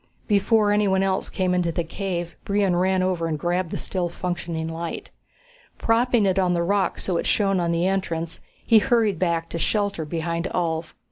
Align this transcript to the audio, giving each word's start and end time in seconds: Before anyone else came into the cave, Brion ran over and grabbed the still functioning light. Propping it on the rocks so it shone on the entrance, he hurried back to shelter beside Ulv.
Before 0.27 0.71
anyone 0.71 1.03
else 1.03 1.29
came 1.29 1.53
into 1.53 1.71
the 1.71 1.83
cave, 1.83 2.35
Brion 2.43 2.75
ran 2.75 3.03
over 3.03 3.27
and 3.27 3.37
grabbed 3.37 3.69
the 3.69 3.77
still 3.77 4.09
functioning 4.09 4.67
light. 4.67 5.11
Propping 5.77 6.25
it 6.25 6.39
on 6.39 6.55
the 6.55 6.63
rocks 6.63 7.03
so 7.03 7.17
it 7.17 7.27
shone 7.27 7.59
on 7.59 7.71
the 7.71 7.85
entrance, 7.85 8.41
he 8.65 8.79
hurried 8.79 9.19
back 9.19 9.47
to 9.49 9.59
shelter 9.59 10.03
beside 10.03 10.45
Ulv. 10.55 10.93